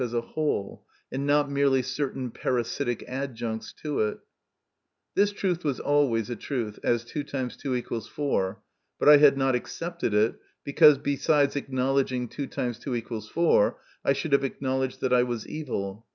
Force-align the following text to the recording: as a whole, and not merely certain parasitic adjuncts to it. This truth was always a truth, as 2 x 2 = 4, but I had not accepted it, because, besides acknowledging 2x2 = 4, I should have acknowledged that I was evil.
as 0.01 0.15
a 0.15 0.21
whole, 0.33 0.83
and 1.11 1.27
not 1.27 1.47
merely 1.47 1.83
certain 1.83 2.31
parasitic 2.31 3.03
adjuncts 3.07 3.71
to 3.71 3.99
it. 3.99 4.17
This 5.13 5.31
truth 5.31 5.63
was 5.63 5.79
always 5.79 6.27
a 6.27 6.35
truth, 6.35 6.79
as 6.83 7.03
2 7.05 7.23
x 7.31 7.55
2 7.57 7.79
= 7.81 8.07
4, 8.09 8.61
but 8.97 9.07
I 9.07 9.17
had 9.17 9.37
not 9.37 9.53
accepted 9.53 10.11
it, 10.15 10.39
because, 10.63 10.97
besides 10.97 11.55
acknowledging 11.55 12.27
2x2 12.29 13.29
= 13.29 13.29
4, 13.29 13.77
I 14.03 14.13
should 14.13 14.31
have 14.33 14.43
acknowledged 14.43 15.01
that 15.01 15.13
I 15.13 15.21
was 15.21 15.47
evil. 15.47 16.07